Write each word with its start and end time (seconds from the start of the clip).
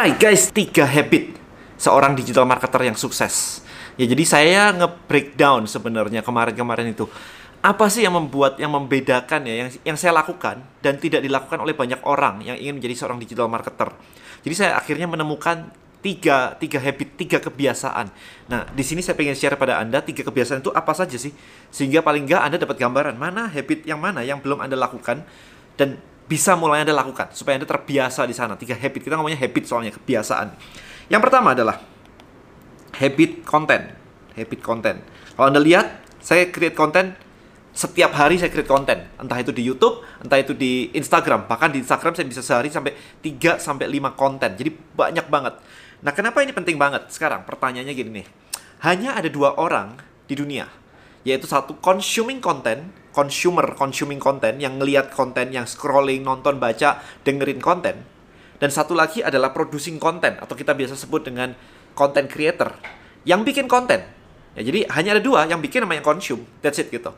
Alright 0.00 0.16
guys, 0.16 0.48
tiga 0.48 0.88
habit 0.88 1.36
seorang 1.76 2.16
digital 2.16 2.48
marketer 2.48 2.88
yang 2.88 2.96
sukses. 2.96 3.60
Ya 4.00 4.08
jadi 4.08 4.24
saya 4.24 4.72
nge-breakdown 4.72 5.68
sebenarnya 5.68 6.24
kemarin-kemarin 6.24 6.96
itu. 6.96 7.04
Apa 7.60 7.92
sih 7.92 8.08
yang 8.08 8.16
membuat 8.16 8.56
yang 8.56 8.72
membedakan 8.72 9.44
ya 9.44 9.60
yang 9.60 9.68
yang 9.92 9.96
saya 10.00 10.16
lakukan 10.16 10.64
dan 10.80 10.96
tidak 10.96 11.20
dilakukan 11.20 11.60
oleh 11.60 11.76
banyak 11.76 12.00
orang 12.08 12.40
yang 12.40 12.56
ingin 12.56 12.80
menjadi 12.80 12.96
seorang 12.96 13.20
digital 13.20 13.52
marketer. 13.52 13.92
Jadi 14.40 14.54
saya 14.56 14.80
akhirnya 14.80 15.04
menemukan 15.04 15.68
tiga 16.00 16.56
tiga 16.56 16.80
habit 16.80 17.20
tiga 17.20 17.36
kebiasaan. 17.36 18.08
Nah 18.48 18.72
di 18.72 18.80
sini 18.80 19.04
saya 19.04 19.12
pengen 19.20 19.36
share 19.36 19.60
pada 19.60 19.84
anda 19.84 20.00
tiga 20.00 20.24
kebiasaan 20.24 20.64
itu 20.64 20.72
apa 20.72 20.96
saja 20.96 21.20
sih 21.20 21.36
sehingga 21.68 22.00
paling 22.00 22.24
nggak 22.24 22.40
anda 22.40 22.56
dapat 22.56 22.80
gambaran 22.80 23.20
mana 23.20 23.52
habit 23.52 23.84
yang 23.84 24.00
mana 24.00 24.24
yang 24.24 24.40
belum 24.40 24.64
anda 24.64 24.80
lakukan 24.80 25.28
dan 25.76 26.00
bisa 26.30 26.54
mulai 26.54 26.86
anda 26.86 26.94
lakukan 26.94 27.34
supaya 27.34 27.58
anda 27.58 27.66
terbiasa 27.66 28.22
di 28.22 28.34
sana. 28.38 28.54
Tiga 28.54 28.78
habit 28.78 29.02
kita 29.02 29.18
ngomongnya 29.18 29.42
habit 29.42 29.66
soalnya 29.66 29.90
kebiasaan. 29.90 30.54
Yang 31.10 31.22
pertama 31.26 31.58
adalah 31.58 31.82
habit 32.94 33.42
konten. 33.42 33.98
Habit 34.38 34.60
konten. 34.62 35.02
Kalau 35.34 35.50
anda 35.50 35.58
lihat 35.58 36.06
saya 36.22 36.46
create 36.54 36.78
konten 36.78 37.18
setiap 37.70 38.14
hari 38.18 38.34
saya 38.34 38.50
create 38.50 38.66
konten, 38.66 38.98
entah 39.14 39.38
itu 39.38 39.54
di 39.54 39.62
YouTube, 39.62 40.02
entah 40.22 40.38
itu 40.38 40.54
di 40.54 40.90
Instagram. 40.90 41.46
Bahkan 41.46 41.70
di 41.70 41.78
Instagram 41.82 42.18
saya 42.18 42.26
bisa 42.26 42.42
sehari 42.42 42.66
sampai 42.66 42.94
3 43.22 43.62
sampai 43.62 43.86
5 43.86 44.10
konten. 44.18 44.58
Jadi 44.58 44.70
banyak 44.74 45.26
banget. 45.30 45.54
Nah, 46.02 46.10
kenapa 46.10 46.42
ini 46.42 46.50
penting 46.50 46.74
banget 46.74 47.06
sekarang? 47.14 47.46
Pertanyaannya 47.46 47.94
gini 47.94 48.10
nih. 48.22 48.26
Hanya 48.82 49.14
ada 49.14 49.28
dua 49.30 49.54
orang 49.60 50.00
di 50.26 50.34
dunia, 50.34 50.66
yaitu 51.22 51.46
satu 51.46 51.76
consuming 51.78 52.40
content, 52.40 52.90
consumer 53.10 53.74
consuming 53.74 54.22
content 54.22 54.58
yang 54.58 54.78
ngelihat 54.78 55.10
konten, 55.10 55.50
yang 55.50 55.66
scrolling, 55.66 56.22
nonton, 56.22 56.62
baca, 56.62 57.02
dengerin 57.26 57.58
konten. 57.58 58.02
Dan 58.60 58.68
satu 58.68 58.92
lagi 58.92 59.24
adalah 59.24 59.50
producing 59.56 59.96
content 59.96 60.36
atau 60.38 60.52
kita 60.52 60.76
biasa 60.76 60.94
sebut 60.94 61.24
dengan 61.24 61.56
content 61.96 62.28
creator 62.28 62.76
yang 63.24 63.42
bikin 63.42 63.66
konten. 63.66 64.04
Ya, 64.54 64.62
jadi 64.66 64.84
hanya 64.92 65.16
ada 65.16 65.22
dua 65.22 65.46
yang 65.46 65.62
bikin 65.62 65.86
namanya 65.86 66.04
consume. 66.04 66.44
That's 66.60 66.78
it 66.82 66.90
gitu. 66.90 67.14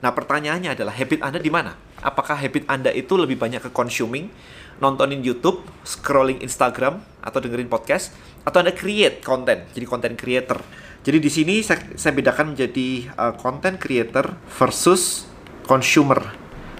Nah, 0.00 0.12
pertanyaannya 0.12 0.76
adalah 0.76 0.92
habit 0.92 1.24
Anda 1.24 1.40
di 1.40 1.48
mana? 1.48 1.72
Apakah 2.04 2.36
habit 2.36 2.68
Anda 2.68 2.92
itu 2.92 3.16
lebih 3.16 3.40
banyak 3.40 3.64
ke 3.64 3.70
consuming, 3.72 4.28
nontonin 4.76 5.24
YouTube, 5.24 5.64
scrolling 5.88 6.44
Instagram, 6.44 7.00
atau 7.24 7.40
dengerin 7.40 7.68
podcast, 7.72 8.12
atau 8.44 8.60
Anda 8.60 8.76
create 8.76 9.24
konten, 9.24 9.64
jadi 9.72 9.86
content 9.88 10.16
creator. 10.20 10.60
Jadi 11.00 11.18
di 11.22 11.30
sini 11.30 11.54
saya, 11.62 11.80
saya 11.96 12.12
bedakan 12.12 12.52
menjadi 12.52 13.08
uh, 13.14 13.34
content 13.38 13.78
creator 13.78 14.36
versus 14.58 15.24
consumer. 15.66 16.22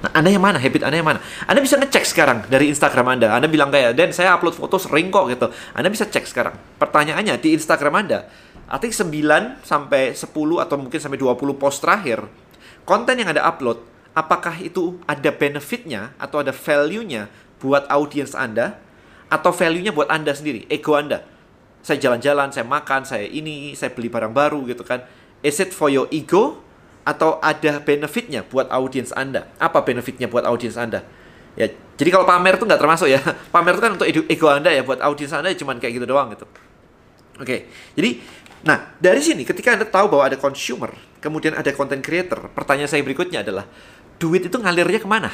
Nah, 0.06 0.10
Anda 0.14 0.30
yang 0.30 0.44
mana? 0.44 0.62
Habit 0.62 0.86
Anda 0.86 0.96
yang 1.02 1.08
mana? 1.08 1.20
Anda 1.50 1.58
bisa 1.58 1.74
ngecek 1.76 2.04
sekarang 2.06 2.38
dari 2.46 2.70
Instagram 2.70 3.18
Anda. 3.18 3.34
Anda 3.34 3.50
bilang 3.50 3.74
kayak, 3.74 3.98
Dan 3.98 4.14
saya 4.14 4.38
upload 4.38 4.54
foto 4.54 4.78
sering 4.78 5.10
kok 5.10 5.26
gitu. 5.28 5.50
Anda 5.74 5.90
bisa 5.90 6.06
cek 6.06 6.24
sekarang. 6.24 6.54
Pertanyaannya 6.78 7.34
di 7.42 7.58
Instagram 7.58 8.06
Anda, 8.06 8.30
think 8.78 8.94
9 8.94 9.66
sampai 9.66 10.14
10 10.14 10.30
atau 10.62 10.76
mungkin 10.78 10.98
sampai 11.02 11.18
20 11.18 11.58
post 11.58 11.82
terakhir 11.82 12.26
konten 12.86 13.18
yang 13.18 13.34
Anda 13.34 13.42
upload, 13.42 13.82
apakah 14.14 14.54
itu 14.62 15.02
ada 15.04 15.34
benefitnya 15.34 16.14
atau 16.16 16.40
ada 16.40 16.54
value-nya 16.54 17.28
buat 17.58 17.84
audiens 17.90 18.32
Anda 18.32 18.78
atau 19.26 19.50
value-nya 19.50 19.90
buat 19.90 20.06
Anda 20.06 20.32
sendiri, 20.32 20.70
ego 20.70 20.94
Anda. 20.94 21.26
Saya 21.82 21.98
jalan-jalan, 21.98 22.54
saya 22.54 22.66
makan, 22.66 23.02
saya 23.02 23.26
ini, 23.26 23.74
saya 23.74 23.90
beli 23.90 24.06
barang 24.06 24.30
baru 24.30 24.62
gitu 24.70 24.86
kan. 24.86 25.02
Is 25.42 25.58
it 25.58 25.74
for 25.74 25.90
your 25.90 26.06
ego 26.14 26.62
atau 27.06 27.38
ada 27.38 27.78
benefitnya 27.78 28.42
buat 28.42 28.66
audiens 28.74 29.14
Anda? 29.14 29.46
Apa 29.62 29.86
benefitnya 29.86 30.26
buat 30.26 30.42
audiens 30.42 30.74
Anda? 30.74 31.06
Ya, 31.54 31.70
jadi 31.96 32.10
kalau 32.10 32.26
pamer 32.26 32.58
itu 32.58 32.66
nggak 32.66 32.82
termasuk 32.82 33.08
ya. 33.08 33.22
Pamer 33.54 33.78
itu 33.78 33.82
kan 33.86 33.92
untuk 33.96 34.06
ego 34.10 34.46
Anda 34.50 34.74
ya, 34.74 34.82
buat 34.82 34.98
audiens 35.00 35.32
Anda 35.32 35.54
ya 35.54 35.56
cuman 35.62 35.78
kayak 35.78 36.02
gitu 36.02 36.06
doang 36.10 36.34
gitu. 36.34 36.44
Oke, 37.40 37.70
jadi 37.94 38.20
Nah, 38.66 38.98
dari 38.98 39.22
sini 39.22 39.46
ketika 39.46 39.78
Anda 39.78 39.86
tahu 39.86 40.10
bahwa 40.10 40.26
ada 40.26 40.34
consumer, 40.34 40.90
kemudian 41.22 41.54
ada 41.54 41.70
content 41.70 42.02
creator, 42.02 42.50
pertanyaan 42.50 42.90
saya 42.90 43.06
berikutnya 43.06 43.46
adalah, 43.46 43.62
duit 44.18 44.42
itu 44.42 44.58
ngalirnya 44.58 44.98
ke 44.98 45.06
mana? 45.06 45.30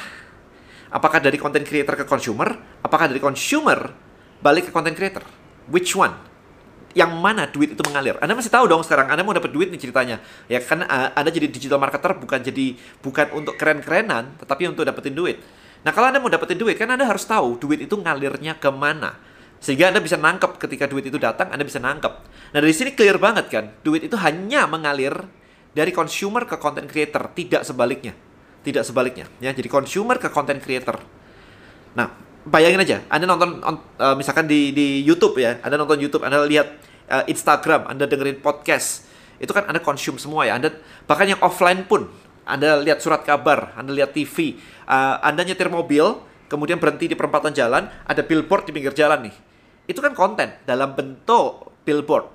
Apakah 0.92 1.24
dari 1.24 1.40
content 1.40 1.64
creator 1.64 1.96
ke 1.96 2.04
consumer? 2.04 2.52
Apakah 2.84 3.08
dari 3.08 3.24
consumer 3.24 3.88
balik 4.44 4.68
ke 4.68 4.72
content 4.74 4.92
creator? 4.92 5.24
Which 5.72 5.96
one? 5.96 6.12
Yang 6.92 7.12
mana 7.16 7.48
duit 7.48 7.72
itu 7.72 7.82
mengalir? 7.88 8.20
Anda 8.20 8.36
masih 8.36 8.52
tahu 8.52 8.68
dong 8.68 8.84
sekarang, 8.84 9.08
Anda 9.08 9.24
mau 9.24 9.32
dapat 9.32 9.48
duit 9.48 9.72
nih 9.72 9.80
ceritanya. 9.80 10.20
Ya 10.46 10.60
kan 10.60 10.84
Anda 10.88 11.30
jadi 11.32 11.48
digital 11.48 11.80
marketer 11.80 12.12
bukan 12.16 12.44
jadi 12.44 12.76
bukan 13.00 13.32
untuk 13.32 13.56
keren-kerenan, 13.56 14.36
tetapi 14.40 14.68
untuk 14.68 14.84
dapetin 14.84 15.16
duit. 15.16 15.40
Nah, 15.82 15.90
kalau 15.90 16.12
Anda 16.12 16.20
mau 16.20 16.28
dapetin 16.28 16.60
duit, 16.60 16.76
kan 16.76 16.92
Anda 16.92 17.08
harus 17.08 17.24
tahu 17.24 17.58
duit 17.58 17.82
itu 17.82 17.96
ngalirnya 17.96 18.60
ke 18.60 18.70
mana 18.70 19.18
sehingga 19.62 19.94
Anda 19.94 20.02
bisa 20.02 20.18
nangkep 20.18 20.58
ketika 20.58 20.90
duit 20.90 21.06
itu 21.06 21.22
datang, 21.22 21.54
Anda 21.54 21.62
bisa 21.62 21.78
nangkep. 21.78 22.12
Nah, 22.50 22.58
dari 22.58 22.74
sini 22.74 22.98
clear 22.98 23.14
banget 23.14 23.46
kan, 23.46 23.70
duit 23.86 24.02
itu 24.02 24.18
hanya 24.18 24.66
mengalir 24.66 25.14
dari 25.70 25.94
consumer 25.94 26.50
ke 26.50 26.58
content 26.58 26.90
creator, 26.90 27.30
tidak 27.30 27.62
sebaliknya. 27.62 28.10
Tidak 28.62 28.82
sebaliknya, 28.82 29.30
ya. 29.38 29.54
Jadi 29.54 29.70
consumer 29.70 30.18
ke 30.18 30.30
content 30.34 30.58
creator. 30.58 30.98
Nah, 31.94 32.10
bayangin 32.46 32.80
aja, 32.82 32.96
Anda 33.10 33.26
nonton 33.28 33.62
uh, 33.62 34.14
misalkan 34.18 34.46
di 34.46 34.74
di 34.74 35.02
YouTube 35.02 35.38
ya, 35.38 35.58
Anda 35.62 35.78
nonton 35.78 35.98
YouTube, 35.98 36.22
Anda 36.26 36.42
lihat 36.46 36.68
uh, 37.10 37.24
Instagram, 37.28 37.86
Anda 37.90 38.08
dengerin 38.08 38.42
podcast. 38.42 39.06
Itu 39.42 39.50
kan 39.50 39.66
Anda 39.66 39.82
consume 39.82 40.22
semua 40.22 40.46
ya. 40.46 40.58
Anda 40.58 40.70
bahkan 41.04 41.26
yang 41.26 41.40
offline 41.42 41.86
pun 41.86 42.06
Anda 42.46 42.78
lihat 42.82 43.02
surat 43.02 43.22
kabar, 43.22 43.74
Anda 43.74 43.94
lihat 43.94 44.14
TV, 44.14 44.58
uh, 44.86 45.22
Anda 45.22 45.42
nyetir 45.46 45.70
mobil, 45.70 46.18
kemudian 46.46 46.78
berhenti 46.78 47.10
di 47.10 47.16
perempatan 47.18 47.54
jalan, 47.54 47.90
ada 48.06 48.22
billboard 48.22 48.66
di 48.66 48.72
pinggir 48.74 48.94
jalan 48.94 49.30
nih 49.30 49.52
itu 49.90 49.98
kan 49.98 50.14
konten 50.14 50.54
dalam 50.66 50.94
bentuk 50.94 51.74
billboard. 51.82 52.30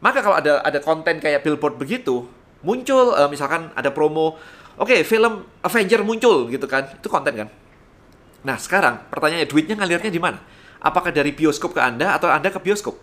Maka 0.00 0.24
kalau 0.24 0.36
ada 0.36 0.64
ada 0.64 0.78
konten 0.80 1.20
kayak 1.20 1.44
billboard 1.44 1.76
begitu, 1.76 2.24
muncul 2.64 3.12
uh, 3.16 3.28
misalkan 3.28 3.72
ada 3.76 3.92
promo, 3.92 4.36
oke 4.76 4.88
okay, 4.88 5.00
film 5.04 5.44
Avenger 5.64 6.04
muncul 6.04 6.48
gitu 6.48 6.64
kan, 6.68 6.88
itu 6.96 7.08
konten 7.08 7.34
kan. 7.36 7.48
Nah 8.46 8.56
sekarang 8.56 9.08
pertanyaannya 9.12 9.48
duitnya 9.48 9.76
ngalirnya 9.76 10.10
di 10.12 10.20
mana? 10.20 10.40
Apakah 10.80 11.12
dari 11.12 11.36
bioskop 11.36 11.76
ke 11.76 11.80
anda 11.80 12.16
atau 12.16 12.32
anda 12.32 12.48
ke 12.48 12.60
bioskop? 12.60 12.96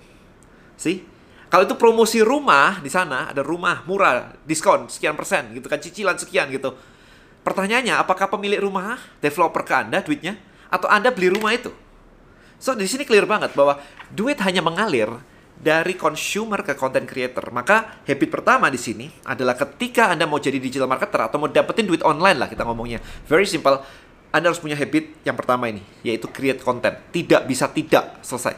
Sih? 0.77 1.05
Kalau 1.47 1.63
itu 1.63 1.79
promosi 1.79 2.19
rumah 2.19 2.83
di 2.83 2.91
sana 2.91 3.31
ada 3.31 3.39
rumah 3.39 3.85
murah 3.87 4.35
diskon 4.43 4.91
sekian 4.91 5.15
persen 5.15 5.55
gitu 5.55 5.71
kan 5.71 5.79
cicilan 5.79 6.19
sekian 6.19 6.51
gitu. 6.51 6.75
Pertanyaannya 7.45 7.95
apakah 7.95 8.27
pemilik 8.27 8.59
rumah 8.59 8.99
developer 9.23 9.63
ke 9.63 9.73
anda 9.73 10.03
duitnya 10.03 10.35
atau 10.67 10.91
anda 10.91 11.07
beli 11.07 11.31
rumah 11.31 11.55
itu? 11.55 11.71
So 12.59 12.75
di 12.75 12.89
sini 12.89 13.07
clear 13.07 13.23
banget 13.23 13.55
bahwa 13.55 13.79
duit 14.11 14.41
hanya 14.43 14.59
mengalir 14.59 15.07
dari 15.57 15.97
consumer 15.97 16.61
ke 16.61 16.77
content 16.77 17.05
creator. 17.09 17.49
Maka 17.49 18.03
habit 18.05 18.29
pertama 18.29 18.69
di 18.69 18.77
sini 18.77 19.09
adalah 19.25 19.57
ketika 19.57 20.13
Anda 20.13 20.29
mau 20.29 20.37
jadi 20.37 20.61
digital 20.61 20.85
marketer 20.85 21.31
atau 21.31 21.41
mau 21.41 21.49
dapetin 21.49 21.89
duit 21.89 22.05
online 22.05 22.37
lah 22.37 22.47
kita 22.49 22.61
ngomongnya. 22.61 23.01
Very 23.25 23.49
simple. 23.49 23.81
Anda 24.31 24.51
harus 24.51 24.59
punya 24.59 24.75
habit 24.75 25.23
yang 25.23 25.39
pertama 25.39 25.71
ini, 25.71 25.81
yaitu 26.03 26.27
create 26.27 26.59
content. 26.59 26.99
Tidak 27.11 27.47
bisa 27.47 27.71
tidak 27.71 28.19
selesai. 28.21 28.55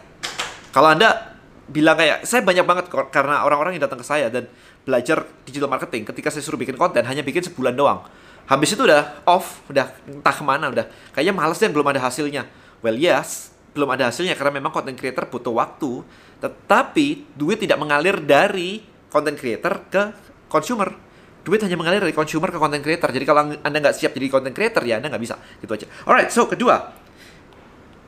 Kalau 0.73 0.89
Anda 0.89 1.37
bilang 1.69 1.97
kayak, 1.97 2.25
saya 2.25 2.41
banyak 2.41 2.65
banget 2.65 2.85
karena 3.13 3.45
orang-orang 3.45 3.77
yang 3.77 3.85
datang 3.85 4.01
ke 4.01 4.07
saya 4.07 4.33
dan 4.33 4.49
belajar 4.81 5.21
digital 5.45 5.69
marketing, 5.69 6.09
ketika 6.09 6.33
saya 6.33 6.41
suruh 6.41 6.57
bikin 6.57 6.73
konten, 6.73 7.05
hanya 7.05 7.21
bikin 7.21 7.45
sebulan 7.45 7.77
doang. 7.77 8.01
Habis 8.49 8.73
itu 8.73 8.81
udah 8.81 9.21
off, 9.29 9.61
udah 9.69 9.93
entah 10.09 10.33
ke 10.33 10.41
mana, 10.41 10.73
udah 10.73 10.89
kayaknya 11.13 11.37
males 11.37 11.61
dan 11.61 11.69
belum 11.69 11.85
ada 11.93 12.01
hasilnya. 12.01 12.49
Well 12.81 12.97
yes, 12.97 13.53
belum 13.77 13.93
ada 13.93 14.09
hasilnya 14.09 14.33
karena 14.33 14.57
memang 14.57 14.73
content 14.73 14.97
creator 14.97 15.29
butuh 15.29 15.53
waktu. 15.53 16.01
Tetapi 16.41 17.37
duit 17.37 17.61
tidak 17.61 17.77
mengalir 17.77 18.17
dari 18.17 18.81
content 19.13 19.37
creator 19.37 19.85
ke 19.93 20.03
consumer. 20.49 21.08
Duit 21.43 21.63
hanya 21.63 21.79
mengalir 21.79 22.03
dari 22.03 22.15
consumer 22.15 22.51
ke 22.51 22.59
content 22.59 22.83
creator. 22.83 23.09
Jadi 23.09 23.25
kalau 23.25 23.55
Anda 23.63 23.77
nggak 23.79 23.95
siap 23.95 24.11
jadi 24.11 24.27
content 24.27 24.55
creator 24.55 24.83
ya 24.83 24.99
Anda 24.99 25.07
nggak 25.09 25.23
bisa. 25.23 25.35
Gitu 25.59 25.71
aja. 25.71 25.87
Alright, 26.03 26.29
so 26.29 26.45
kedua. 26.45 26.93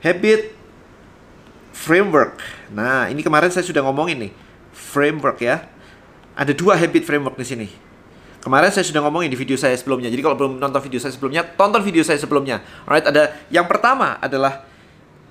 Habit 0.03 0.51
framework. 1.71 2.41
Nah, 2.73 3.07
ini 3.07 3.23
kemarin 3.23 3.49
saya 3.49 3.63
sudah 3.63 3.81
ngomongin 3.85 4.29
nih. 4.29 4.31
Framework 4.71 5.39
ya. 5.41 5.65
Ada 6.35 6.51
dua 6.55 6.75
habit 6.75 7.03
framework 7.07 7.35
di 7.39 7.47
sini. 7.47 7.67
Kemarin 8.41 8.73
saya 8.73 8.81
sudah 8.81 9.05
ngomongin 9.05 9.29
di 9.29 9.37
video 9.37 9.53
saya 9.53 9.77
sebelumnya. 9.77 10.09
Jadi 10.09 10.21
kalau 10.25 10.33
belum 10.33 10.57
nonton 10.57 10.81
video 10.81 10.97
saya 10.97 11.13
sebelumnya, 11.13 11.45
tonton 11.45 11.85
video 11.85 12.01
saya 12.01 12.17
sebelumnya. 12.17 12.65
Alright, 12.89 13.05
ada 13.05 13.37
yang 13.53 13.69
pertama 13.69 14.17
adalah 14.17 14.65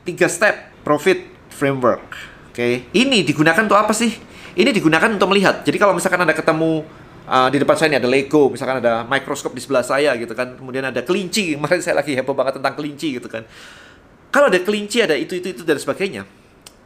tiga 0.07 0.31
step 0.31 0.71
profit 0.87 1.27
framework. 1.51 2.07
Oke, 2.51 2.55
okay. 2.55 2.73
ini 2.95 3.27
digunakan 3.27 3.67
untuk 3.67 3.79
apa 3.79 3.91
sih? 3.91 4.15
Ini 4.55 4.71
digunakan 4.71 5.11
untuk 5.11 5.31
melihat. 5.31 5.63
Jadi 5.67 5.79
kalau 5.79 5.95
misalkan 5.95 6.23
Anda 6.23 6.35
ketemu 6.35 6.87
uh, 7.31 7.49
di 7.49 7.63
depan 7.63 7.79
saya 7.79 7.95
ini 7.95 7.99
ada 8.03 8.11
Lego, 8.11 8.51
misalkan 8.51 8.83
ada 8.83 9.07
mikroskop 9.07 9.55
di 9.55 9.63
sebelah 9.63 9.87
saya 9.87 10.19
gitu 10.19 10.35
kan, 10.35 10.59
kemudian 10.59 10.83
ada 10.91 11.01
kelinci, 11.07 11.51
kemarin 11.55 11.79
saya 11.79 12.03
lagi 12.03 12.13
heboh 12.19 12.35
banget 12.35 12.59
tentang 12.59 12.75
kelinci 12.75 13.23
gitu 13.23 13.31
kan. 13.31 13.47
Kalau 14.31 14.51
ada 14.51 14.59
kelinci, 14.63 15.03
ada 15.03 15.15
itu, 15.15 15.39
itu, 15.39 15.55
itu, 15.55 15.63
dan 15.63 15.79
sebagainya. 15.79 16.23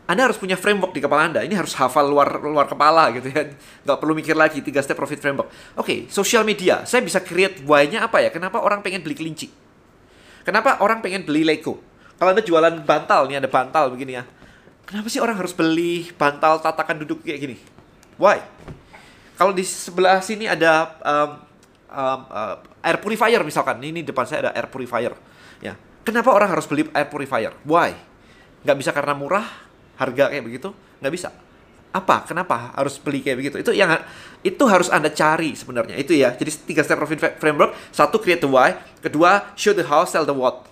Anda 0.05 0.29
harus 0.29 0.37
punya 0.37 0.56
framework 0.61 0.93
di 0.93 1.00
kepala 1.00 1.32
Anda. 1.32 1.41
Ini 1.49 1.56
harus 1.56 1.73
hafal 1.81 2.05
luar 2.05 2.29
luar 2.44 2.69
kepala 2.69 3.08
gitu 3.17 3.25
ya. 3.32 3.49
Nggak 3.88 3.99
perlu 4.00 4.12
mikir 4.12 4.37
lagi, 4.37 4.61
tiga 4.61 4.85
step 4.85 5.00
profit 5.00 5.17
framework. 5.17 5.49
Oke, 5.49 5.81
okay, 5.81 5.99
social 6.12 6.44
media. 6.44 6.85
Saya 6.85 7.00
bisa 7.00 7.25
create 7.25 7.64
why-nya 7.64 8.05
apa 8.05 8.20
ya? 8.20 8.29
Kenapa 8.29 8.61
orang 8.61 8.85
pengen 8.85 9.00
beli 9.00 9.17
kelinci? 9.17 9.49
Kenapa 10.44 10.81
orang 10.85 11.00
pengen 11.00 11.25
beli 11.25 11.40
Lego? 11.40 11.81
Kalau 12.20 12.37
Anda 12.37 12.44
jualan 12.44 12.85
bantal, 12.85 13.32
nih 13.32 13.40
ada 13.40 13.49
bantal 13.49 13.88
begini 13.97 14.20
ya. 14.20 14.25
Kenapa 14.85 15.08
sih 15.08 15.20
orang 15.20 15.40
harus 15.40 15.56
beli 15.56 16.12
bantal 16.20 16.61
tatakan 16.61 17.00
duduk 17.00 17.25
kayak 17.25 17.40
gini? 17.40 17.56
Why? 18.20 18.44
Kalau 19.35 19.51
di 19.51 19.67
sebelah 19.67 20.23
sini 20.23 20.47
ada 20.47 20.95
um, 21.03 21.31
um, 21.91 22.21
uh, 22.31 22.57
air 22.87 22.99
purifier 23.03 23.43
misalkan, 23.43 23.83
ini 23.83 24.07
depan 24.07 24.23
saya 24.27 24.49
ada 24.49 24.53
air 24.55 24.71
purifier. 24.71 25.11
Ya, 25.59 25.75
kenapa 26.07 26.31
orang 26.31 26.55
harus 26.55 26.67
beli 26.71 26.87
air 26.95 27.09
purifier? 27.11 27.51
Why? 27.67 27.99
Nggak 28.63 28.77
bisa 28.79 28.91
karena 28.95 29.13
murah, 29.13 29.47
harga 29.99 30.31
kayak 30.31 30.45
begitu? 30.47 30.71
Nggak 31.03 31.13
bisa. 31.13 31.29
Apa? 31.95 32.27
Kenapa 32.27 32.75
harus 32.75 32.99
beli 32.99 33.23
kayak 33.23 33.39
begitu? 33.39 33.57
Itu 33.63 33.71
yang 33.71 33.95
itu 34.43 34.65
harus 34.67 34.91
anda 34.91 35.11
cari 35.15 35.55
sebenarnya. 35.55 35.95
Itu 35.95 36.11
ya. 36.15 36.35
Jadi 36.35 36.51
tiga 36.67 36.83
step 36.83 36.99
profit 36.99 37.39
framework. 37.39 37.75
Satu 37.95 38.19
create 38.19 38.43
the 38.43 38.51
why. 38.51 38.75
Kedua 38.99 39.55
show 39.55 39.71
the 39.71 39.87
how, 39.87 40.03
sell 40.03 40.27
the 40.27 40.35
what. 40.35 40.67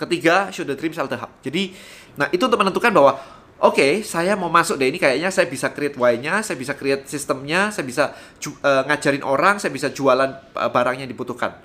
Ketiga 0.00 0.48
show 0.52 0.64
the 0.64 0.76
dream, 0.76 0.96
sell 0.96 1.08
the 1.08 1.16
how. 1.16 1.28
Jadi, 1.44 1.76
nah 2.16 2.28
itu 2.32 2.40
untuk 2.44 2.56
menentukan 2.56 2.88
bahwa 2.92 3.20
oke, 3.66 3.82
okay, 3.82 3.92
saya 4.06 4.38
mau 4.38 4.46
masuk 4.46 4.78
deh 4.78 4.86
ini 4.86 5.02
kayaknya 5.02 5.34
saya 5.34 5.50
bisa 5.50 5.74
create 5.74 5.98
why-nya, 5.98 6.40
saya 6.46 6.54
bisa 6.54 6.78
create 6.78 7.02
sistemnya, 7.10 7.74
saya 7.74 7.82
bisa 7.82 8.04
uh, 8.14 8.82
ngajarin 8.86 9.26
orang, 9.26 9.58
saya 9.58 9.74
bisa 9.74 9.90
jualan 9.90 10.30
uh, 10.54 10.70
barang 10.70 11.02
yang 11.02 11.10
dibutuhkan. 11.10 11.58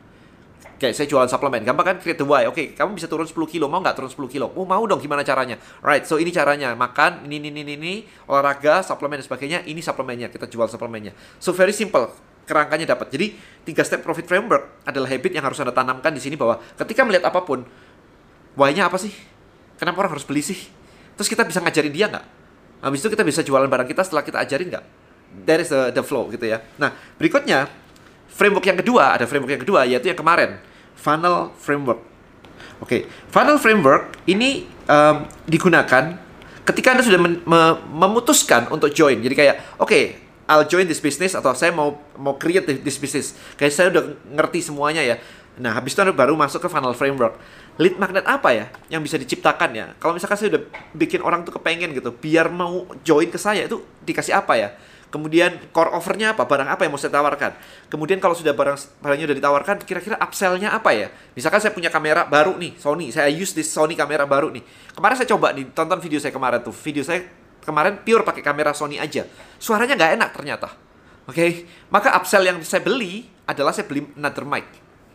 Kayak 0.81 0.98
saya 0.98 1.06
jualan 1.06 1.30
suplemen, 1.30 1.62
gampang 1.62 1.94
kan 1.94 1.98
create 2.01 2.18
the 2.18 2.25
why. 2.25 2.50
Oke, 2.50 2.57
okay, 2.57 2.68
kamu 2.74 2.98
bisa 2.98 3.06
turun 3.06 3.30
10 3.30 3.38
kilo, 3.45 3.69
mau 3.69 3.77
nggak 3.86 3.94
turun 3.94 4.09
10 4.09 4.33
kilo? 4.33 4.50
Oh, 4.57 4.65
mau 4.65 4.81
dong, 4.89 4.98
gimana 4.98 5.21
caranya? 5.21 5.62
Right, 5.86 6.09
so 6.09 6.18
ini 6.18 6.33
caranya, 6.33 6.74
makan, 6.74 7.30
ini, 7.30 7.38
ini, 7.38 7.53
ini, 7.53 7.74
ini, 7.77 7.94
olahraga, 8.25 8.81
suplemen 8.81 9.21
dan 9.21 9.25
sebagainya, 9.30 9.59
ini 9.69 9.77
suplemennya, 9.77 10.33
kita 10.33 10.50
jual 10.50 10.65
suplemennya. 10.65 11.13
So 11.38 11.54
very 11.54 11.69
simple, 11.69 12.09
kerangkanya 12.50 12.97
dapat. 12.97 13.13
Jadi, 13.13 13.38
tiga 13.62 13.86
step 13.86 14.01
profit 14.01 14.25
framework 14.25 14.81
adalah 14.81 15.06
habit 15.06 15.38
yang 15.38 15.45
harus 15.45 15.62
Anda 15.62 15.69
tanamkan 15.69 16.18
di 16.18 16.21
sini 16.25 16.33
bahwa 16.33 16.57
ketika 16.81 17.06
melihat 17.06 17.30
apa 17.30 17.45
pun, 17.45 17.62
why-nya 18.57 18.89
apa 18.89 18.97
sih? 18.97 19.13
Kenapa 19.77 20.01
orang 20.01 20.18
harus 20.18 20.25
beli 20.25 20.42
sih? 20.42 20.81
Terus 21.19 21.27
kita 21.29 21.43
bisa 21.45 21.59
ngajarin 21.61 21.93
dia 21.93 22.07
nggak? 22.11 22.25
Habis 22.81 22.99
itu 23.05 23.09
kita 23.13 23.23
bisa 23.25 23.41
jualan 23.45 23.69
barang 23.69 23.87
kita 23.87 24.01
setelah 24.01 24.25
kita 24.25 24.41
ajarin 24.41 24.67
nggak? 24.73 24.85
That 25.45 25.59
is 25.63 25.69
the, 25.71 25.93
the 25.95 26.03
flow 26.03 26.27
gitu 26.33 26.43
ya. 26.43 26.59
Nah, 26.75 26.91
berikutnya, 27.15 27.69
framework 28.27 28.65
yang 28.67 28.79
kedua, 28.79 29.15
ada 29.15 29.25
framework 29.29 29.53
yang 29.53 29.63
kedua, 29.63 29.87
yaitu 29.87 30.11
yang 30.11 30.19
kemarin, 30.19 30.59
funnel 30.97 31.55
framework. 31.55 32.01
Oke, 32.81 32.85
okay. 32.85 33.01
funnel 33.29 33.61
framework 33.61 34.17
ini 34.25 34.65
um, 34.89 35.29
digunakan 35.45 36.17
ketika 36.65 36.97
Anda 36.97 37.03
sudah 37.05 37.21
memutuskan 37.93 38.73
untuk 38.73 38.89
join. 38.89 39.21
Jadi 39.21 39.35
kayak, 39.37 39.55
oke, 39.77 39.87
okay, 39.87 40.03
I'll 40.49 40.65
join 40.65 40.89
this 40.89 40.99
business 40.99 41.37
atau 41.37 41.53
saya 41.53 41.71
mau 41.71 42.01
mau 42.17 42.35
create 42.35 42.81
this 42.81 42.97
business. 42.97 43.37
Kayak 43.55 43.71
saya 43.71 43.87
udah 43.93 44.03
ngerti 44.35 44.65
semuanya 44.65 45.05
ya. 45.05 45.15
Nah, 45.61 45.77
habis 45.77 45.93
itu 45.93 46.01
Anda 46.01 46.15
baru 46.15 46.33
masuk 46.33 46.63
ke 46.63 46.67
funnel 46.67 46.97
framework 46.97 47.37
lead 47.81 47.98
magnet 47.98 48.22
apa 48.30 48.54
ya 48.54 48.66
yang 48.94 49.01
bisa 49.01 49.18
diciptakan 49.18 49.74
ya? 49.74 49.86
Kalau 49.98 50.13
misalkan 50.13 50.38
saya 50.38 50.54
udah 50.54 50.62
bikin 50.94 51.25
orang 51.25 51.42
tuh 51.42 51.57
kepengen 51.57 51.98
gitu, 51.98 52.13
biar 52.13 52.54
mau 52.54 52.86
join 53.01 53.33
ke 53.33 53.42
saya 53.42 53.66
itu 53.66 53.81
dikasih 54.06 54.38
apa 54.38 54.54
ya? 54.54 54.69
Kemudian 55.12 55.60
core 55.75 55.92
offernya 55.92 56.31
apa? 56.31 56.48
Barang 56.48 56.72
apa 56.72 56.88
yang 56.88 56.95
mau 56.95 57.01
saya 57.01 57.12
tawarkan? 57.12 57.51
Kemudian 57.92 58.24
kalau 58.24 58.31
sudah 58.31 58.56
barang 58.56 59.04
barangnya 59.04 59.28
udah 59.28 59.38
ditawarkan, 59.44 59.75
kira-kira 59.83 60.16
upsellnya 60.22 60.72
apa 60.72 60.95
ya? 60.95 61.12
Misalkan 61.36 61.60
saya 61.60 61.75
punya 61.75 61.92
kamera 61.92 62.24
baru 62.24 62.56
nih, 62.56 62.80
Sony. 62.80 63.12
Saya 63.12 63.28
use 63.28 63.51
this 63.51 63.68
Sony 63.68 64.00
kamera 64.00 64.24
baru 64.24 64.48
nih. 64.56 64.63
Kemarin 64.95 65.19
saya 65.19 65.28
coba 65.36 65.51
nih, 65.51 65.68
tonton 65.75 66.00
video 66.00 66.16
saya 66.24 66.31
kemarin 66.31 66.63
tuh. 66.63 66.72
Video 66.72 67.04
saya 67.04 67.28
kemarin 67.60 68.00
pure 68.07 68.24
pakai 68.24 68.39
kamera 68.39 68.72
Sony 68.72 69.04
aja. 69.04 69.28
Suaranya 69.60 70.00
nggak 70.00 70.12
enak 70.16 70.30
ternyata. 70.31 70.69
Oke, 71.28 71.36
okay? 71.36 71.51
maka 71.92 72.16
upsell 72.16 72.48
yang 72.48 72.57
saya 72.63 72.80
beli 72.80 73.28
adalah 73.44 73.75
saya 73.75 73.86
beli 73.92 74.07
another 74.16 74.48
mic. 74.48 74.66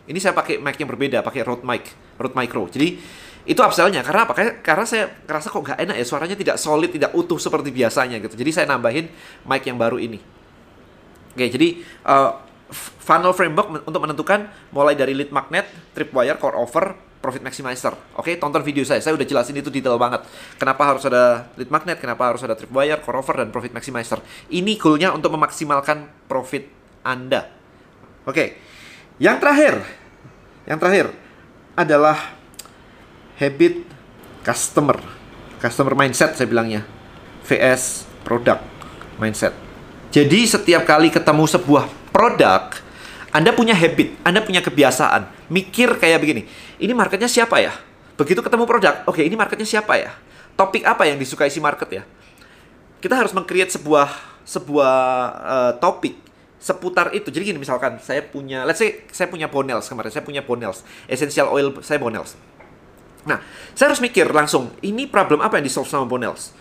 Ini 0.07 0.19
saya 0.23 0.33
pakai 0.33 0.63
mic 0.63 0.79
yang 0.79 0.91
berbeda, 0.91 1.19
pakai 1.23 1.43
Rode 1.43 1.67
mic, 1.67 1.91
Rode 2.15 2.35
Micro. 2.39 2.71
Jadi 2.71 2.99
itu 3.47 3.61
upsellnya 3.63 4.03
karena 4.03 4.27
apa? 4.27 4.35
Karena 4.63 4.83
saya 4.87 5.07
ngerasa 5.27 5.51
kok 5.51 5.63
nggak 5.63 5.79
enak 5.83 5.97
ya 5.99 6.05
suaranya 6.07 6.37
tidak 6.39 6.57
solid, 6.59 6.91
tidak 6.91 7.15
utuh 7.15 7.39
seperti 7.39 7.71
biasanya 7.71 8.19
gitu. 8.23 8.35
Jadi 8.35 8.51
saya 8.51 8.67
nambahin 8.71 9.07
mic 9.47 9.63
yang 9.67 9.79
baru 9.79 9.99
ini. 9.99 10.19
Oke, 11.35 11.47
jadi 11.53 11.79
uh, 12.07 12.43
funnel 13.03 13.31
framework 13.37 13.87
untuk 13.87 14.01
menentukan 14.03 14.51
mulai 14.75 14.99
dari 14.99 15.15
lead 15.15 15.31
magnet, 15.31 15.71
tripwire, 15.95 16.39
core 16.43 16.59
offer, 16.59 16.97
profit 17.23 17.43
maximizer. 17.43 17.95
Oke, 18.19 18.39
tonton 18.39 18.63
video 18.63 18.83
saya. 18.83 19.03
Saya 19.03 19.15
udah 19.15 19.27
jelasin 19.27 19.59
itu 19.59 19.71
detail 19.71 19.99
banget. 19.99 20.27
Kenapa 20.59 20.83
harus 20.95 21.03
ada 21.07 21.51
lead 21.59 21.71
magnet, 21.71 21.99
kenapa 21.99 22.35
harus 22.35 22.43
ada 22.43 22.55
tripwire, 22.55 23.03
core 23.03 23.19
offer, 23.19 23.35
dan 23.43 23.51
profit 23.51 23.71
maximizer. 23.75 24.19
Ini 24.51 24.79
goalnya 24.79 25.15
untuk 25.15 25.35
memaksimalkan 25.35 26.27
profit 26.27 26.67
Anda. 27.07 27.47
Oke, 28.27 28.59
yang 29.17 29.41
terakhir, 29.41 29.81
yang 30.69 30.77
terakhir 30.77 31.09
adalah 31.73 32.37
habit 33.41 33.85
customer, 34.45 35.01
customer 35.61 35.97
mindset 35.97 36.37
saya 36.37 36.49
bilangnya, 36.49 36.85
VS 37.49 38.05
product 38.25 38.61
mindset. 39.17 39.57
Jadi 40.13 40.45
setiap 40.45 40.85
kali 40.85 41.09
ketemu 41.09 41.45
sebuah 41.49 41.89
produk, 42.13 42.77
Anda 43.33 43.53
punya 43.53 43.73
habit, 43.77 44.21
Anda 44.25 44.45
punya 44.45 44.61
kebiasaan, 44.61 45.49
mikir 45.49 45.97
kayak 45.97 46.21
begini, 46.21 46.43
ini 46.77 46.93
marketnya 46.93 47.29
siapa 47.29 47.61
ya? 47.61 47.73
Begitu 48.17 48.41
ketemu 48.41 48.65
produk, 48.65 49.05
oke 49.09 49.21
ini 49.21 49.37
marketnya 49.37 49.69
siapa 49.69 49.97
ya? 49.97 50.13
Topik 50.57 50.85
apa 50.89 51.05
yang 51.05 51.21
disukai 51.21 51.53
si 51.53 51.61
market 51.61 51.89
ya? 51.89 52.03
Kita 53.01 53.13
harus 53.13 53.37
meng-create 53.37 53.69
sebuah 53.77 54.09
sebuah 54.47 54.97
uh, 55.43 55.73
topik 55.77 56.26
seputar 56.57 57.13
itu. 57.13 57.29
Jadi 57.29 57.53
gini 57.55 57.59
misalkan 57.61 58.01
saya 58.01 58.25
punya, 58.25 58.65
let's 58.65 58.81
say 58.81 59.05
saya 59.13 59.29
punya 59.29 59.47
Bonels 59.47 59.87
kemarin, 59.87 60.11
saya 60.13 60.25
punya 60.25 60.43
Bonels, 60.43 60.83
essential 61.07 61.53
oil 61.53 61.73
saya 61.85 62.01
Bonels. 62.01 62.37
Nah, 63.27 63.43
saya 63.75 63.91
harus 63.91 63.99
mikir 63.99 64.31
langsung, 64.31 64.71
ini 64.87 65.11
problem 65.11 65.43
apa 65.43 65.59
yang 65.59 65.67
di-solve 65.67 65.91
sama 65.91 66.07
Bonels? 66.07 66.55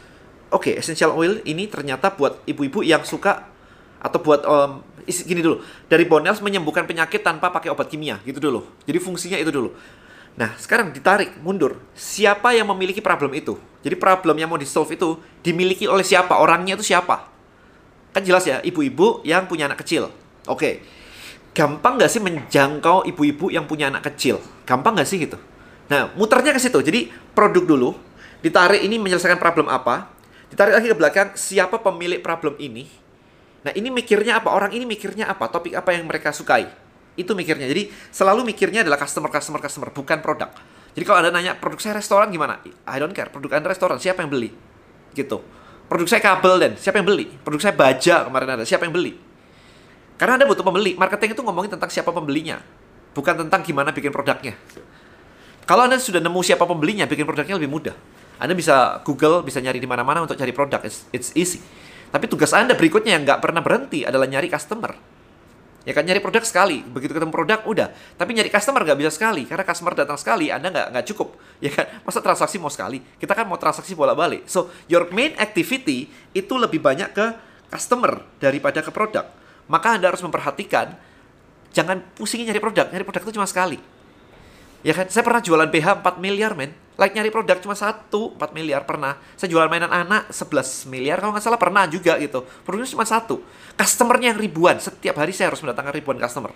Oke, 0.49 0.73
okay, 0.73 0.73
essential 0.81 1.13
oil 1.13 1.41
ini 1.45 1.69
ternyata 1.69 2.09
buat 2.09 2.41
ibu-ibu 2.49 2.81
yang 2.81 3.05
suka 3.05 3.53
atau 4.01 4.19
buat 4.21 4.41
um, 4.45 4.81
gini 5.05 5.45
dulu, 5.45 5.61
dari 5.85 6.09
Bonels 6.09 6.41
menyembuhkan 6.41 6.89
penyakit 6.89 7.21
tanpa 7.21 7.53
pakai 7.53 7.69
obat 7.69 7.85
kimia, 7.85 8.17
gitu 8.25 8.41
dulu. 8.41 8.65
Jadi 8.89 8.97
fungsinya 8.97 9.37
itu 9.37 9.53
dulu. 9.53 9.73
Nah, 10.35 10.51
sekarang 10.59 10.91
ditarik 10.91 11.37
mundur. 11.39 11.79
Siapa 11.95 12.51
yang 12.51 12.67
memiliki 12.73 12.99
problem 12.99 13.31
itu? 13.37 13.55
Jadi 13.85 13.95
problem 13.95 14.35
yang 14.35 14.49
mau 14.51 14.59
di-solve 14.59 14.91
itu 14.91 15.21
dimiliki 15.45 15.87
oleh 15.87 16.03
siapa? 16.03 16.35
Orangnya 16.41 16.75
itu 16.75 16.83
siapa? 16.83 17.34
Kan 18.15 18.23
jelas 18.23 18.47
ya, 18.47 18.63
ibu-ibu 18.63 19.19
yang 19.27 19.43
punya 19.43 19.67
anak 19.67 19.83
kecil. 19.83 20.07
Oke. 20.47 20.79
Gampang 21.51 21.99
nggak 21.99 22.07
sih 22.07 22.23
menjangkau 22.23 23.03
ibu-ibu 23.11 23.51
yang 23.51 23.67
punya 23.67 23.91
anak 23.91 24.07
kecil? 24.07 24.39
Gampang 24.63 24.95
nggak 24.95 25.03
sih 25.03 25.19
gitu? 25.19 25.35
Nah, 25.91 26.15
muternya 26.15 26.55
ke 26.55 26.59
situ. 26.63 26.79
Jadi, 26.79 27.11
produk 27.35 27.67
dulu, 27.67 27.91
ditarik 28.39 28.79
ini 28.79 28.95
menyelesaikan 29.03 29.35
problem 29.35 29.67
apa, 29.67 30.07
ditarik 30.47 30.79
lagi 30.79 30.87
ke 30.87 30.95
belakang, 30.95 31.27
siapa 31.35 31.83
pemilik 31.83 32.23
problem 32.23 32.55
ini. 32.55 32.87
Nah, 33.67 33.75
ini 33.75 33.91
mikirnya 33.91 34.39
apa? 34.39 34.47
Orang 34.47 34.71
ini 34.71 34.87
mikirnya 34.87 35.27
apa? 35.27 35.51
Topik 35.51 35.75
apa 35.75 35.91
yang 35.91 36.07
mereka 36.07 36.31
sukai? 36.31 36.71
Itu 37.19 37.35
mikirnya. 37.35 37.67
Jadi, 37.67 37.91
selalu 38.15 38.47
mikirnya 38.47 38.87
adalah 38.87 38.95
customer, 38.95 39.27
customer, 39.27 39.59
customer, 39.59 39.91
bukan 39.91 40.23
produk. 40.23 40.55
Jadi, 40.95 41.03
kalau 41.03 41.19
Anda 41.19 41.35
nanya, 41.35 41.59
produk 41.59 41.83
saya 41.83 41.99
restoran 41.99 42.31
gimana? 42.31 42.63
I 42.87 42.95
don't 42.95 43.11
care. 43.11 43.27
Produk 43.27 43.51
Anda 43.59 43.75
restoran, 43.75 43.99
siapa 43.99 44.23
yang 44.23 44.31
beli? 44.31 44.55
Gitu. 45.11 45.64
Produk 45.85 46.07
saya 46.09 46.21
kabel 46.21 46.53
dan 46.57 46.71
siapa 46.81 46.97
yang 46.97 47.07
beli? 47.07 47.29
Produk 47.45 47.61
saya 47.61 47.75
baja 47.77 48.25
kemarin 48.25 48.57
ada, 48.57 48.63
siapa 48.65 48.89
yang 48.89 48.93
beli? 48.95 49.13
Karena 50.15 50.39
Anda 50.39 50.45
butuh 50.47 50.63
pembeli. 50.63 50.95
Marketing 50.95 51.35
itu 51.35 51.41
ngomongin 51.43 51.75
tentang 51.75 51.91
siapa 51.91 52.09
pembelinya, 52.09 52.63
bukan 53.13 53.45
tentang 53.45 53.61
gimana 53.61 53.91
bikin 53.91 54.09
produknya. 54.09 54.55
Kalau 55.67 55.85
Anda 55.85 56.01
sudah 56.01 56.23
nemu 56.23 56.39
siapa 56.41 56.63
pembelinya, 56.63 57.05
bikin 57.05 57.27
produknya 57.27 57.59
lebih 57.59 57.69
mudah. 57.69 57.95
Anda 58.39 58.53
bisa 58.55 58.99
Google, 59.03 59.43
bisa 59.43 59.59
nyari 59.59 59.79
di 59.79 59.87
mana-mana 59.87 60.23
untuk 60.23 60.35
cari 60.39 60.51
produk. 60.51 60.81
It's, 60.83 61.07
it's 61.11 61.29
easy. 61.35 61.59
Tapi 62.09 62.31
tugas 62.31 62.55
Anda 62.55 62.73
berikutnya 62.73 63.17
yang 63.17 63.23
nggak 63.27 63.39
pernah 63.43 63.59
berhenti 63.59 64.07
adalah 64.07 64.25
nyari 64.25 64.47
customer. 64.47 65.14
Ya 65.85 65.93
kan 65.93 66.01
nyari 66.01 66.17
produk 66.17 66.41
sekali, 66.41 66.81
begitu 66.81 67.13
ketemu 67.13 67.29
produk 67.29 67.61
udah. 67.61 67.93
Tapi 68.17 68.33
nyari 68.33 68.49
customer 68.49 68.81
nggak 68.81 68.97
bisa 69.05 69.11
sekali, 69.13 69.45
karena 69.45 69.61
customer 69.61 69.93
datang 69.93 70.17
sekali, 70.17 70.49
anda 70.49 70.73
nggak 70.73 70.87
nggak 70.91 71.05
cukup. 71.13 71.29
Ya 71.63 71.71
kan, 71.71 71.87
masa 72.03 72.19
transaksi 72.19 72.59
mau 72.59 72.67
sekali? 72.67 72.99
Kita 73.15 73.31
kan 73.31 73.47
mau 73.47 73.55
transaksi 73.55 73.95
bolak-balik. 73.95 74.43
So 74.43 74.67
your 74.91 75.07
main 75.15 75.31
activity 75.39 76.11
itu 76.35 76.53
lebih 76.59 76.83
banyak 76.83 77.15
ke 77.15 77.25
customer 77.71 78.27
daripada 78.43 78.83
ke 78.83 78.91
produk. 78.91 79.23
Maka 79.71 79.95
anda 79.95 80.11
harus 80.11 80.19
memperhatikan, 80.19 80.99
jangan 81.71 82.03
pusingin 82.19 82.51
nyari 82.51 82.59
produk. 82.59 82.91
Nyari 82.91 83.07
produk 83.07 83.23
itu 83.23 83.33
cuma 83.39 83.47
sekali. 83.47 83.79
Ya 84.83 84.91
kan, 84.91 85.07
saya 85.07 85.23
pernah 85.23 85.39
jualan 85.39 85.69
BH 85.71 86.03
4 86.03 86.19
miliar 86.19 86.59
men. 86.59 86.84
Like 86.95 87.11
nyari 87.11 87.27
produk 87.27 87.59
cuma 87.59 87.75
satu, 87.75 88.31
4 88.39 88.55
miliar 88.55 88.87
pernah. 88.87 89.19
Saya 89.35 89.51
jualan 89.51 89.67
mainan 89.67 89.91
anak 89.91 90.31
11 90.31 90.87
miliar, 90.87 91.19
kalau 91.19 91.35
nggak 91.35 91.43
salah 91.43 91.59
pernah 91.59 91.83
juga 91.91 92.15
gitu. 92.15 92.47
Produknya 92.63 92.87
cuma 92.95 93.03
satu. 93.03 93.43
Customernya 93.75 94.31
yang 94.31 94.39
ribuan. 94.39 94.79
Setiap 94.79 95.19
hari 95.19 95.35
saya 95.35 95.51
harus 95.51 95.59
mendatangkan 95.59 95.91
ribuan 95.91 96.15
customer. 96.15 96.55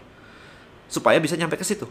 Supaya 0.87 1.19
bisa 1.19 1.35
nyampe 1.35 1.59
ke 1.59 1.67
situ. 1.67 1.85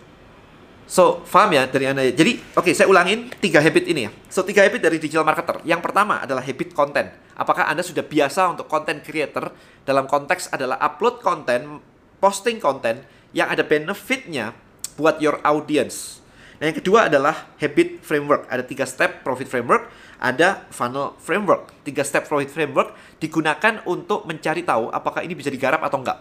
So, 0.88 1.20
paham 1.28 1.52
ya 1.52 1.68
dari 1.68 1.84
Anda? 1.84 2.08
Jadi, 2.08 2.40
oke, 2.56 2.64
okay, 2.64 2.72
saya 2.72 2.88
ulangin 2.88 3.28
tiga 3.36 3.60
habit 3.60 3.84
ini 3.84 4.08
ya. 4.08 4.10
So, 4.32 4.40
tiga 4.40 4.64
habit 4.64 4.80
dari 4.80 4.96
digital 4.96 5.20
marketer. 5.20 5.60
Yang 5.68 5.84
pertama 5.84 6.24
adalah 6.24 6.40
habit 6.40 6.72
konten. 6.72 7.12
Apakah 7.36 7.68
Anda 7.68 7.84
sudah 7.84 8.00
biasa 8.00 8.48
untuk 8.56 8.64
content 8.72 9.04
creator 9.04 9.52
dalam 9.84 10.08
konteks 10.08 10.48
adalah 10.48 10.80
upload 10.80 11.20
konten, 11.20 11.84
posting 12.16 12.56
konten 12.56 13.04
yang 13.36 13.52
ada 13.52 13.60
benefitnya 13.68 14.56
buat 14.96 15.20
your 15.20 15.36
audience 15.44 16.24
Nah, 16.58 16.64
yang 16.66 16.76
kedua 16.82 17.06
adalah 17.06 17.54
habit 17.62 18.02
framework. 18.02 18.50
Ada 18.50 18.66
tiga 18.66 18.82
step 18.82 19.22
profit 19.22 19.46
framework, 19.46 19.86
ada 20.18 20.66
funnel 20.74 21.14
framework. 21.22 21.70
Tiga 21.86 22.02
step 22.02 22.26
profit 22.26 22.50
framework 22.50 22.98
digunakan 23.22 23.78
untuk 23.86 24.26
mencari 24.26 24.66
tahu 24.66 24.90
apakah 24.90 25.22
ini 25.22 25.38
bisa 25.38 25.54
digarap 25.54 25.78
atau 25.86 26.02
enggak. 26.02 26.18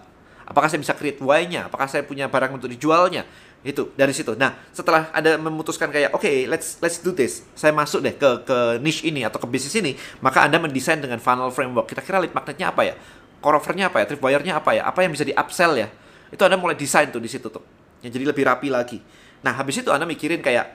Apakah 0.48 0.72
saya 0.72 0.80
bisa 0.80 0.96
create 0.96 1.20
why-nya? 1.20 1.68
Apakah 1.68 1.92
saya 1.92 2.08
punya 2.08 2.30
barang 2.32 2.56
untuk 2.56 2.72
dijualnya? 2.72 3.28
Itu 3.66 3.92
dari 4.00 4.16
situ. 4.16 4.38
Nah, 4.38 4.56
setelah 4.72 5.12
ada 5.12 5.36
memutuskan 5.36 5.92
kayak 5.92 6.16
oke, 6.16 6.24
okay, 6.24 6.48
let's 6.48 6.80
let's 6.80 7.04
do 7.04 7.12
this. 7.12 7.44
Saya 7.52 7.76
masuk 7.76 8.00
deh 8.00 8.16
ke 8.16 8.48
ke 8.48 8.58
niche 8.80 9.04
ini 9.04 9.28
atau 9.28 9.44
ke 9.44 9.48
bisnis 9.50 9.76
ini, 9.76 9.98
maka 10.24 10.46
Anda 10.46 10.62
mendesain 10.62 11.04
dengan 11.04 11.20
funnel 11.20 11.52
framework. 11.52 11.92
Kira-kira 11.92 12.24
lead 12.24 12.32
magnetnya 12.32 12.72
apa 12.72 12.88
ya? 12.88 12.96
Core 13.44 13.60
offer-nya 13.60 13.92
apa 13.92 14.06
ya? 14.06 14.06
Tripwire-nya 14.08 14.54
apa 14.56 14.72
ya? 14.72 14.88
Apa 14.88 15.04
yang 15.04 15.12
bisa 15.12 15.28
di-upsell 15.28 15.74
ya? 15.84 15.90
Itu 16.32 16.46
Anda 16.48 16.56
mulai 16.56 16.80
desain 16.80 17.12
tuh 17.12 17.20
di 17.20 17.28
situ 17.28 17.52
tuh. 17.52 17.66
Yang 18.00 18.22
jadi 18.22 18.26
lebih 18.32 18.44
rapi 18.48 18.70
lagi. 18.72 19.04
Nah, 19.46 19.54
habis 19.54 19.82
itu 19.82 19.90
Anda 19.94 20.10
mikirin 20.10 20.42
kayak 20.42 20.66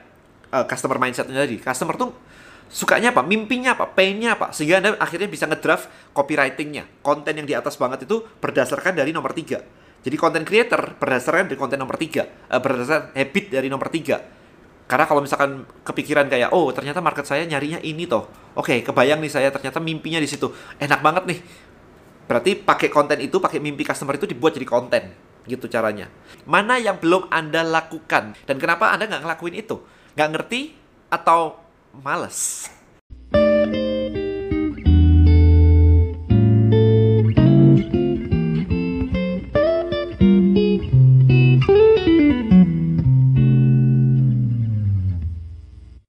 uh, 0.53 0.65
customer 0.69 1.01
mindset-nya 1.01 1.43
tadi. 1.43 1.57
Customer 1.59 1.95
tuh 1.97 2.15
sukanya 2.71 3.13
apa, 3.13 3.21
mimpinya 3.21 3.75
apa, 3.75 3.89
painnya 3.91 4.33
apa, 4.37 4.49
sehingga 4.55 4.79
Anda 4.79 4.95
akhirnya 4.97 5.27
bisa 5.27 5.45
ngedraft 5.49 5.89
copywritingnya. 6.15 7.03
Konten 7.03 7.37
yang 7.37 7.47
di 7.47 7.53
atas 7.53 7.75
banget 7.75 8.07
itu 8.07 8.23
berdasarkan 8.39 8.97
dari 8.97 9.11
nomor 9.11 9.35
tiga. 9.35 9.61
Jadi 10.03 10.15
content 10.19 10.43
creator 10.43 10.99
berdasarkan 10.99 11.47
dari 11.47 11.59
konten 11.59 11.79
nomor 11.79 11.95
tiga, 11.95 12.27
uh, 12.51 12.59
berdasarkan 12.59 13.15
habit 13.15 13.45
dari 13.51 13.67
nomor 13.71 13.87
tiga. 13.91 14.19
Karena 14.83 15.07
kalau 15.07 15.23
misalkan 15.23 15.63
kepikiran 15.87 16.27
kayak, 16.27 16.51
oh 16.51 16.69
ternyata 16.75 16.99
market 16.99 17.23
saya 17.23 17.47
nyarinya 17.47 17.79
ini 17.81 18.03
toh. 18.03 18.27
Oke, 18.53 18.83
kebayang 18.83 19.23
nih 19.23 19.31
saya 19.31 19.49
ternyata 19.49 19.79
mimpinya 19.79 20.19
di 20.19 20.27
situ. 20.27 20.51
Enak 20.75 20.99
banget 20.99 21.23
nih. 21.23 21.39
Berarti 22.27 22.51
pakai 22.59 22.91
konten 22.91 23.17
itu, 23.23 23.39
pakai 23.39 23.63
mimpi 23.63 23.87
customer 23.87 24.19
itu 24.19 24.27
dibuat 24.27 24.53
jadi 24.55 24.67
konten. 24.67 25.32
Gitu 25.43 25.67
caranya. 25.67 26.07
Mana 26.47 26.79
yang 26.79 26.99
belum 26.99 27.27
Anda 27.27 27.63
lakukan? 27.63 28.35
Dan 28.47 28.57
kenapa 28.59 28.91
Anda 28.91 29.07
nggak 29.07 29.23
ngelakuin 29.27 29.55
itu? 29.59 29.83
Nggak 30.15 30.29
ngerti 30.35 30.61
atau 31.11 31.59
males? 31.93 32.69